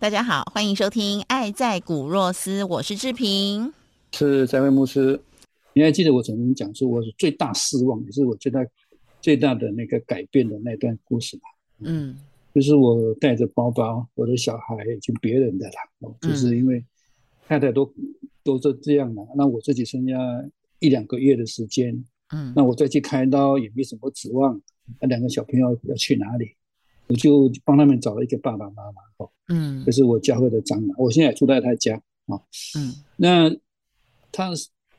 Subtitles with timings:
[0.00, 3.70] 大家好，欢迎收听《爱在古若斯》，我是志平，
[4.12, 5.20] 是在位牧师。
[5.74, 8.64] 你还记得我曾经讲说，我是最大失望，也是我最大
[9.20, 11.42] 最大的那个改变的那段故事吧？
[11.80, 12.16] 嗯，
[12.54, 16.82] 就是我带着包包，我的小孩已经别人的了，就是因为
[17.46, 17.92] 太太都
[18.42, 20.16] 都是这样了，那我自己剩下
[20.78, 24.58] 一两个月的时间，嗯，那我再去开刀也没什么指望，
[24.98, 26.52] 那两个小朋友要去哪里？
[27.10, 32.40] 我就帮他们找了一个爸爸妈妈，哦，嗯，这是我教会的长老，我现在住在他家，啊，
[32.78, 33.50] 嗯，那
[34.30, 34.52] 他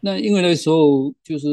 [0.00, 1.48] 那因为那时候就是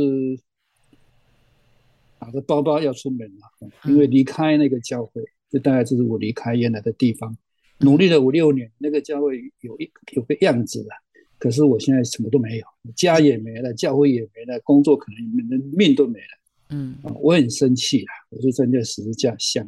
[2.18, 7.38] 打着包包要出门了，因为离开那个教会，就大概就是我离开原来的地方，
[7.80, 10.90] 努力了五六年，那个教会有一有个样子了，
[11.38, 16.40] 可是我现在什么都没有，家也没了，教会也没了，工作可能连命都没了，
[16.70, 19.68] 嗯，啊，我很生气啊，我就站在十字架下。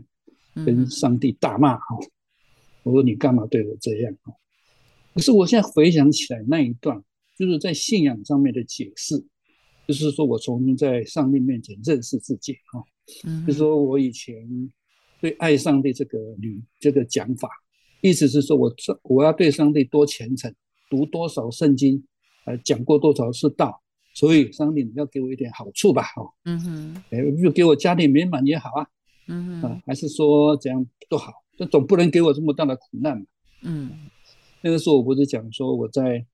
[0.65, 1.97] 跟上帝大骂哈，
[2.83, 4.33] 我说你干嘛对我这样哈？
[5.13, 7.01] 可是我现在回想起来那一段，
[7.37, 9.17] 就是在信仰上面的解释，
[9.87, 12.83] 就是说我重新在上帝面前认识自己哈。
[13.25, 14.35] 嗯，就说我以前
[15.19, 17.49] 对爱上帝这个理这个讲法，
[18.01, 18.73] 意思是说我
[19.03, 20.53] 我要对上帝多虔诚，
[20.89, 22.03] 读多少圣经，
[22.45, 23.81] 呃，讲过多少次道，
[24.13, 26.21] 所以上帝你要给我一点好处吧哈。
[26.45, 28.87] 嗯哼，哎，就给我家庭美满也好啊。
[29.27, 33.25] 嗯啊，还是说怎样都好，那总不能给我这么大的苦难嘛。
[33.63, 33.91] 嗯，
[34.61, 36.25] 那个时候我不是讲说我在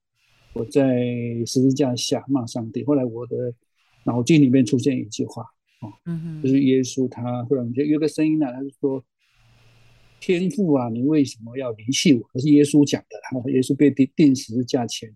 [0.54, 1.02] 我在
[1.46, 3.54] 十字架下骂上帝，后来我的
[4.06, 5.44] 脑筋里面出现一句话，
[5.82, 9.04] 哦，嗯就是耶稣他忽然就有个声音呢，他就说
[10.20, 15.12] ：“天父啊，你为什么要离弃我？”这是耶稣讲的，然后耶稣被钉钉十字架前，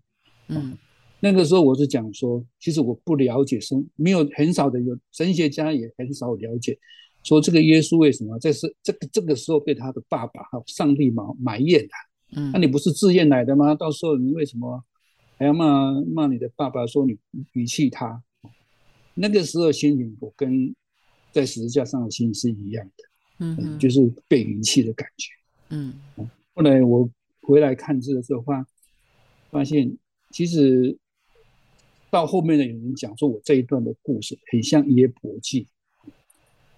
[0.48, 0.76] 嗯，
[1.20, 6.78] 那个时候我是讲说，其实我不了解神，没有很少的有神学家也很少了解。
[7.24, 12.40] 说这个耶稣为什么在是这个这个时候被他的爸爸哈上帝埋埋怨他？
[12.40, 13.74] 嗯，那你不是自愿来的吗？
[13.74, 14.82] 到时候你为什么
[15.36, 16.86] 还要骂骂你的爸爸？
[16.86, 17.18] 说你
[17.52, 18.22] 遗弃他？
[19.14, 20.74] 那个时候心情我跟
[21.32, 23.04] 在十字架上的心是一样的，
[23.38, 25.30] 嗯，就是被遗弃的感觉，
[25.70, 25.94] 嗯。
[26.54, 27.08] 后来我
[27.42, 28.66] 回来看这个时候，发
[29.50, 29.96] 发现
[30.30, 30.96] 其实
[32.10, 35.66] 到后面的有人讲说我这一段的故事很像耶伯记。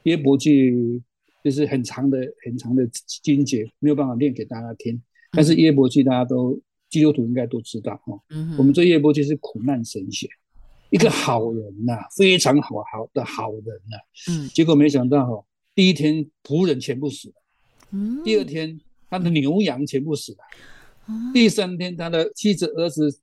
[0.05, 0.72] 耶伯记
[1.44, 2.87] 就是很长的、很长的
[3.22, 5.00] 经节，没有办法念给大家听。
[5.33, 8.21] 但是耶伯记大家都基督徒应该都知道哈。
[8.59, 10.28] 我们这耶伯记是苦难神学，
[10.91, 13.97] 一个好人呐，非常好好的好人呐。
[14.31, 14.49] 嗯。
[14.49, 15.44] 结果没想到哈，
[15.75, 17.34] 第一天仆人全部死了，
[17.93, 18.22] 嗯。
[18.25, 20.39] 第二天他的牛羊全部死了，
[21.33, 23.21] 第三天他的妻子儿子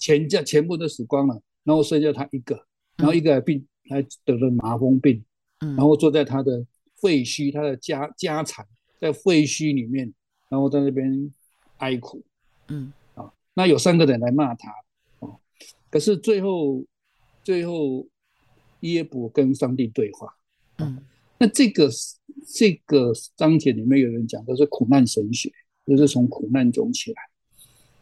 [0.00, 2.58] 全家全部都死光了，然后剩下他一个，
[2.96, 5.22] 然后一个还病还得了麻风病。
[5.70, 6.66] 然后坐在他的
[6.96, 8.66] 废墟，他的家家产
[9.00, 10.12] 在废墟里面，
[10.48, 11.32] 然后在那边
[11.78, 12.22] 哀苦，
[12.68, 12.92] 嗯。
[13.14, 14.72] 啊，那有三个人来骂他，
[15.20, 15.38] 哦，
[15.90, 16.84] 可是最后
[17.42, 18.06] 最后
[18.80, 20.34] 耶伯跟上帝对话，
[20.78, 20.98] 嗯，
[21.38, 21.88] 那这个
[22.52, 25.52] 这个章节里面有人讲的是苦难神学，
[25.86, 27.22] 就是从苦难中起来，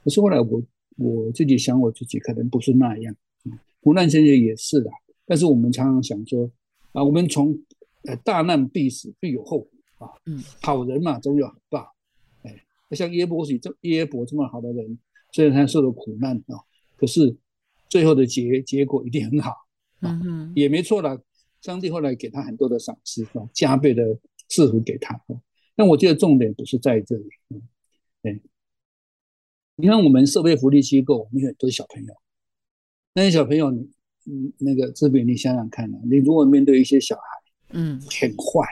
[0.03, 0.63] 可是后来我
[0.97, 3.15] 我自己想我自己可能不是那样，
[3.81, 4.91] 苦难神学也是的，
[5.27, 6.51] 但是我们常常想说。
[6.93, 7.59] 啊，我们从
[8.05, 11.95] 呃大难必死必有后福啊，嗯，好人嘛总有好报，
[12.43, 14.99] 哎，像耶伯许这耶伯这么好的人，
[15.33, 16.61] 虽然他受了苦难啊，
[16.97, 17.35] 可是
[17.89, 19.55] 最后的结结果一定很好，
[20.01, 21.23] 嗯也没错了。
[21.63, 24.19] 上帝后来给他很多的赏赐啊，加倍的
[24.49, 25.19] 赐福给他。
[25.75, 27.63] 但我觉得重点不是在这里，嗯，
[28.23, 28.41] 哎，
[29.77, 32.15] 你看我们社会福利机构，我们有很多小朋友，
[33.15, 33.73] 那些小朋友。
[34.27, 37.23] 嗯，那个志平，你想想看啊，你如果面对一些小孩，
[37.71, 38.67] 嗯，很坏，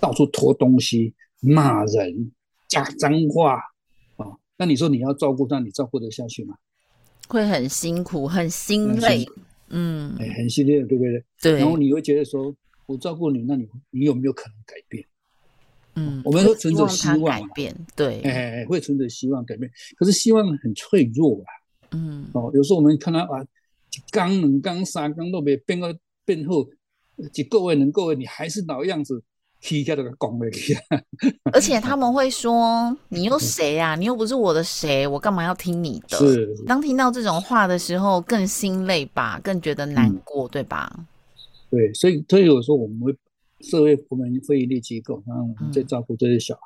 [0.00, 2.32] 到处拖东西、骂人、
[2.66, 3.54] 讲脏话
[4.16, 6.56] 啊，那你说你要照顾他，你照顾得下去吗？
[7.28, 9.26] 会很辛苦，很心累，
[9.68, 11.24] 嗯，哎，很心累，对不对？
[11.42, 11.58] 对。
[11.58, 12.54] 然后你会觉得说，
[12.86, 15.04] 我照顾你，那你你有没有可能改变？
[15.94, 21.50] 嗯，我们都存着希希望改变，对，哎，会存着希望改变，可是希望很脆弱啊。
[21.90, 23.44] 嗯哦，有时候我们看到啊，
[23.98, 26.68] 一缸、两缸、三缸都没变个变后，
[27.34, 29.20] 一个月、两个月，你还是老样子，
[29.60, 31.02] 踢下这个拱了去啊。
[31.52, 33.96] 而且他们会说：“你又谁啊？
[33.96, 41.06] 你又不是我的谁，我干嘛要听你的？”是，当听到这种话的时候，更心累吧，更觉得难嗯过，对吧？
[41.70, 43.12] 对，所以所以有时候我们会
[43.60, 46.60] 社会我们非营利机构，然后我们在照顾这些小孩，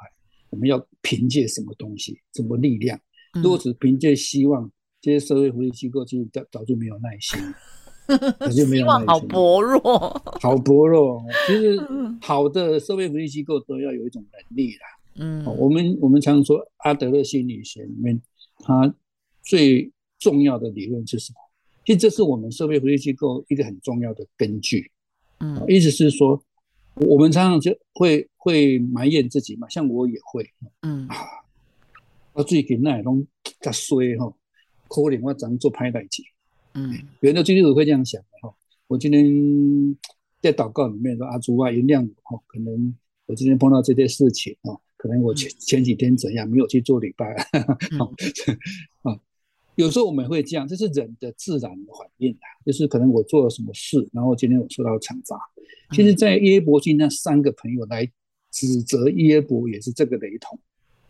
[0.50, 2.98] 我们要凭借什么东西、什么力量？
[3.34, 4.70] 如果嗯只凭借希望，
[5.02, 9.80] 这些社会福利机构其实早早就没有耐心了，早就没有耐心 好薄弱。
[10.40, 11.22] 好薄弱哦。
[11.46, 14.80] 其实 嗯好的社会福利机构都要有一种能力啦。
[15.16, 18.18] 嗯哦我们我们常说阿德勒心理学里面，
[18.60, 18.94] 它
[19.42, 21.38] 最重要的理论是什么？
[21.84, 24.90] 其实这是我们社会福利机构一个很重要的根据。
[25.40, 26.40] 嗯意思是说，
[26.94, 30.48] 我们常常就会会埋怨自己嘛，像我也会
[30.82, 31.16] 嗯啊，
[32.34, 33.26] 我最近那拢
[33.60, 34.34] 较衰吼，
[34.92, 36.22] 可能我咱做歹代志。
[36.74, 38.54] 嗯有的基督徒会这样想的哈。
[38.86, 39.24] 我今天
[40.40, 42.94] 在祷告里面说：“阿主啊，原谅我哈，可能
[43.26, 47.46] 我今天碰到这些事情啊，可能我前前几天怎样没有去做礼拜啊。
[49.76, 55.40] ”有时候我们会这样，这是人的自然的反应啊，就是可能我做了什么事，然后今天我受到惩罚。
[55.92, 58.06] 其实，在耶伯记那三个朋友来
[58.50, 60.58] 指责耶伯，也是这个雷同。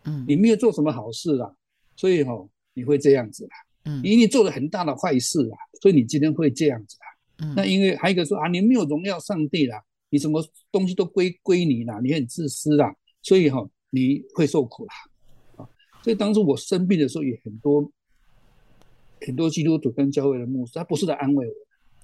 [0.05, 1.53] 嗯你没有做什么好事啦，
[1.95, 3.51] 所以哈、你会这样子啦。
[3.85, 7.05] 嗯你你做了很大的坏事啊，所以你今天会这样子啊。
[7.45, 14.93] 嗯那因为还有一个说啊，你没有荣耀上帝啦，你什么东西都归归你啦，你很自私啦，所以哈、你会受苦啦。
[15.57, 15.69] 啊，
[16.03, 17.91] 所以当初我生病的时候，也很多
[19.25, 21.53] 很多基督徒跟教会的牧师，他不是在安慰我，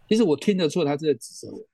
[0.09, 1.65] 其实我听得出他是在指责我。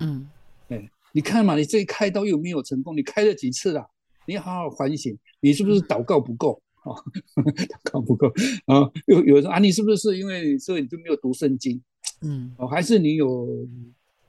[0.00, 0.28] 嗯
[0.68, 3.86] 哎，你看嘛，你这一开刀又没有成功，你开了几次啦？
[4.26, 6.60] 你好好反省，你是不是祷告不够？
[6.92, 7.02] 啊、
[7.42, 8.28] 祷告不够
[8.66, 8.90] 啊？
[9.06, 11.80] 有有人说啊，你是不是因为所以你就没有读圣经？
[12.22, 13.66] 嗯哦，还是你有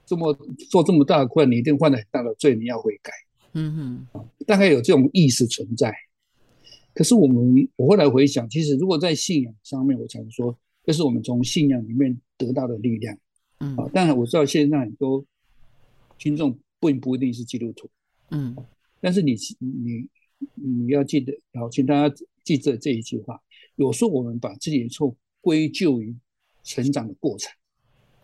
[0.05, 0.33] 这么
[0.69, 3.11] 做这么大的困，你一定犯了很大的罪，你要悔改，
[3.53, 5.93] 嗯嗯大概有这种意识存在。
[6.93, 13.15] 可是我们我后来回想，其实如果在信仰上面，我常说，这是我们从信仰里面得到的力量
[13.59, 13.91] 嗯啊嗯。
[13.93, 15.23] 当然我知道现在很多
[16.17, 17.89] 听众并不一定是基督徒，
[18.31, 18.55] 嗯
[18.99, 20.07] 但是你你
[20.55, 22.15] 你要记得，好，请大家
[22.47, 23.41] 记着这一句话：
[23.75, 26.15] 有时候我们把自己的错归咎于
[26.63, 27.51] 成长的过程，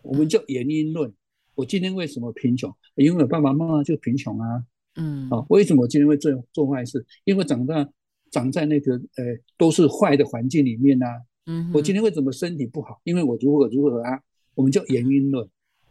[0.00, 1.12] 我们叫原因论。
[1.54, 2.74] 我今天为什么贫穷？
[2.94, 4.64] 因为我爸爸妈妈就贫穷啊！
[4.96, 7.04] 嗯啊，为什么我今天会做做坏事？
[7.24, 7.86] 因为长大
[8.30, 9.24] 长在那个呃
[9.58, 11.06] 都是坏的环境里面啊。
[11.46, 12.98] 嗯，我今天为什么身体不好？
[13.04, 14.22] 因为我如何如何啊？
[14.54, 15.46] 我们叫原因论。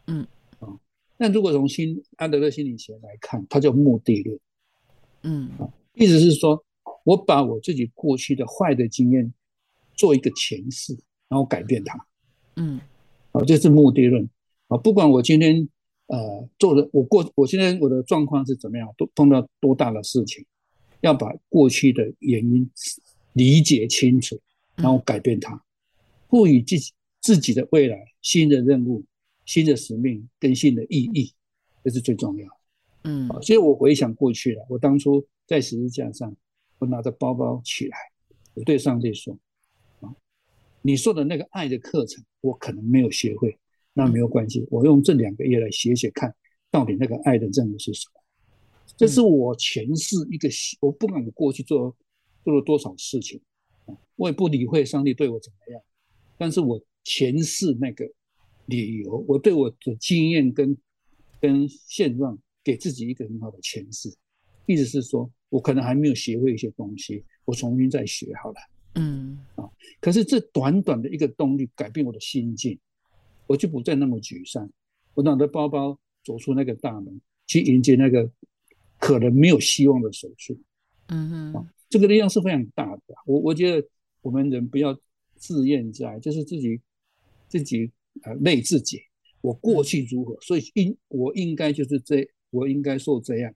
[0.08, 0.26] 嗯
[0.60, 0.68] 啊，
[1.18, 4.40] 那如果从心安德勒心理学来看，它叫目的论。
[5.22, 6.66] 嗯啊意思是说，
[7.04, 9.34] 我把我自己过去的坏的经验
[9.94, 10.98] 做一个诠释，
[11.28, 12.06] 然后改变它。
[12.56, 12.80] 嗯
[13.32, 14.30] 啊，这是目的论。
[14.68, 15.68] 啊，不管我今天
[16.08, 20.46] 呃做的，我过我现在我的状况是怎么样，都碰到多大的事情，
[21.02, 22.70] 要把过去的原因
[23.34, 24.40] 理解清楚，
[24.76, 25.62] 然后改变它，
[26.30, 29.04] 赋予自己自己的未来新的任务、
[29.46, 31.34] 新的使命跟新的意义，
[31.84, 32.56] 这是最重要的。
[33.04, 36.36] 嗯啊，所以我回想过去了，我当初在十字架上，
[36.80, 37.98] 我拿着包包起来，
[38.54, 39.38] 我对上帝说
[40.02, 40.14] ：“啊，
[40.82, 43.58] 你说的那个爱的课程，我可能没有学会，
[43.94, 46.36] 那没有关系，我用这两个月来写写看，
[46.70, 48.22] 到底那个爱的任务是什么。”
[48.98, 50.50] 这是我前世一个，
[50.80, 51.96] 我不管我过去做
[52.44, 53.42] 做了多少事情，
[53.86, 55.82] 啊我也不理会上帝对我怎么样，
[56.38, 58.10] 但是我前世那个
[58.66, 60.78] 理由，我对我的经验跟
[61.40, 62.38] 跟现状。
[62.66, 64.08] 给自己一个很好的诠释，
[64.66, 68.56] 意思是说我可能还没有学会一些东西，我重新再学好了。
[68.96, 69.70] 嗯啊
[70.02, 72.80] 可是这短短的一个动力改变我的心境，
[73.46, 74.68] 我就不再那么沮丧。
[75.14, 78.28] 我拿着包包走出那个大门，去迎接那个
[78.98, 80.60] 可能没有希望的手术。
[81.10, 83.02] 嗯哼这个力量是非常大的。
[83.28, 83.88] 我我觉得
[84.24, 85.00] 我们人不要
[85.36, 86.82] 自怨自艾，就是自己
[87.48, 87.92] 自己
[88.24, 89.00] 呃累自己。
[89.42, 92.28] 我过去如何，所以应我应该就是这。
[92.50, 93.52] 我应该受这样，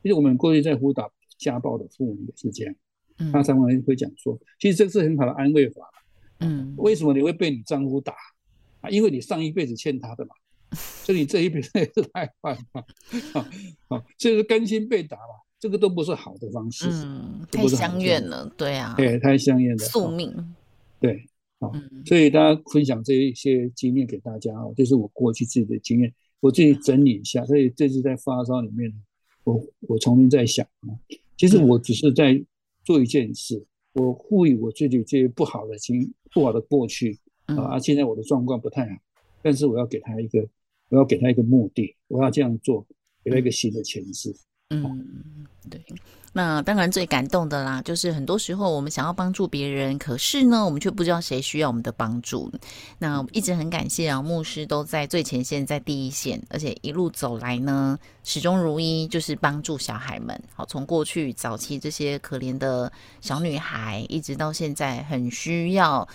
[0.00, 2.74] 哦，其实我们过去在辅导家暴的妇女也是这样，
[3.18, 5.82] 嗯他常常会讲说，其实这是很好的安慰法。
[6.42, 8.14] 嗯为什么你会被你丈夫打
[8.80, 8.88] 啊？
[8.88, 10.34] 因为你上一辈子欠他的嘛，
[11.04, 12.82] 所以你这一辈子 也是太坏嘛，
[13.34, 13.48] 啊
[13.88, 20.54] 啊，所以说甘心被打嘛，这个都不是好的方式，嗯，太相怨了，对啊，对，太相怨了宿哦命，
[20.98, 21.28] 对，
[21.58, 27.44] 啊，嗯所以大家分享这一些经验给大家哦，这是我过去自己的经验，我自己整理一下。
[27.44, 28.90] 所以这次在发烧里面，
[29.44, 30.92] 我我重新在想啊，
[31.36, 32.42] 其实我只是在
[32.84, 38.96] 做一件事，我赋予我自己这些不好的经不好的过去啊，现在我的状况不太好，
[39.42, 40.46] 但是我要给他一个，
[40.88, 42.86] 我要给他一个目的，我要这样做，
[43.24, 44.34] 给他一个新的前世。
[44.70, 45.82] 嗯，对。
[46.32, 52.48] 那当然最感动的啦，就是很多时候我们想要帮助别人，可是呢，我们却不知道谁需要我们的帮助。
[53.00, 60.40] 那一直很感谢啊，牧师都在最前线，在第一线，而且一路走来呢，始终如一，就是帮助小孩们。
[60.54, 66.06] 好，从过去早期这些可怜的小女孩，一直到现在很需要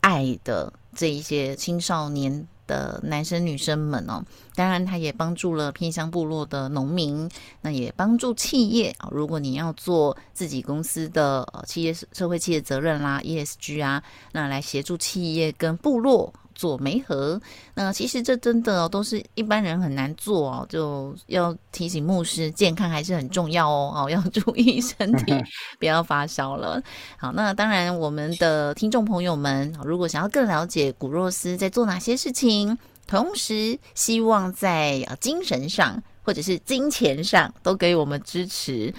[0.00, 2.44] 爱的这一些青少年。
[2.70, 4.22] 的男生女生们哦，
[4.54, 7.28] 当然他也帮助了偏乡部落的农民，
[7.62, 9.08] 那也帮助企业啊。
[9.10, 14.00] 如果你要做自己公司的企业社会企业责任啦 ESG 啊，
[14.30, 16.32] 那来协助企业跟部落。
[16.60, 17.40] 做媒合，
[17.72, 25.32] 那其实这真的都是一般人很难做哦，就要提醒牧师，健康还是很重要哦，哦， 要注意身体，
[25.80, 26.82] 不要发烧了。
[27.16, 32.76] 好，那当然，我们的听众朋友们，如果想要更了解古若斯在做哪些事情，
[33.06, 38.92] 同时希望在精神上或者是金钱上都给我们支持。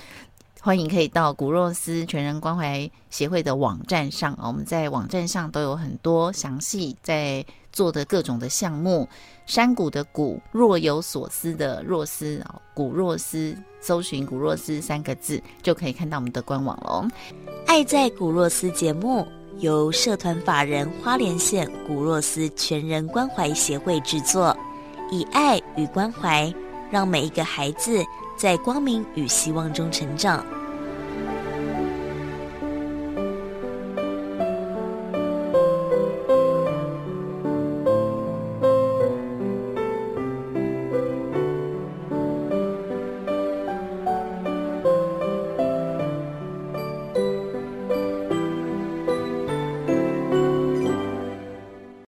[0.63, 9.09] 欢迎可以到古若斯全人关怀协会的网站上我们在网站上都有很多详细在做的各种的项目。
[9.47, 17.07] 山谷的谷，若有所思的若思啊，古若斯，搜寻古若斯三个字就可以看到我们的官网喽。
[17.65, 19.27] 爱在古若斯节目
[19.57, 24.55] 由社团法人花莲县古若斯全人关怀协会制作，
[25.09, 26.53] 以爱与关怀，
[26.91, 28.05] 让每一个孩子。
[28.41, 30.43] 在光明与希望中成长。